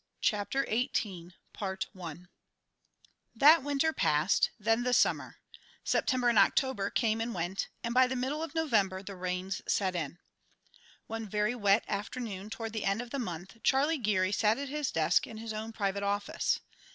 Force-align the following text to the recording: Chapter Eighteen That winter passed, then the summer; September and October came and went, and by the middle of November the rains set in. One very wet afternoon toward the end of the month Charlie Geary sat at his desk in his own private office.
Chapter 0.21 0.65
Eighteen 0.67 1.35
That 3.35 3.59
winter 3.61 3.93
passed, 3.93 4.49
then 4.59 4.81
the 4.81 4.95
summer; 4.95 5.37
September 5.83 6.27
and 6.27 6.39
October 6.39 6.89
came 6.89 7.21
and 7.21 7.35
went, 7.35 7.67
and 7.83 7.93
by 7.93 8.07
the 8.07 8.15
middle 8.15 8.41
of 8.41 8.55
November 8.55 9.03
the 9.03 9.15
rains 9.15 9.61
set 9.67 9.95
in. 9.95 10.17
One 11.05 11.29
very 11.29 11.53
wet 11.53 11.83
afternoon 11.87 12.49
toward 12.49 12.73
the 12.73 12.85
end 12.85 12.99
of 12.99 13.11
the 13.11 13.19
month 13.19 13.57
Charlie 13.61 13.99
Geary 13.99 14.31
sat 14.31 14.57
at 14.57 14.69
his 14.69 14.89
desk 14.91 15.27
in 15.27 15.37
his 15.37 15.53
own 15.53 15.71
private 15.71 16.01
office. 16.01 16.61